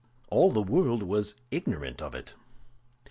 All 0.31 0.49
the 0.49 0.63
world 0.63 1.03
was 1.03 1.35
ignorant 1.51 2.01
of 2.01 2.15
it. 2.15 2.33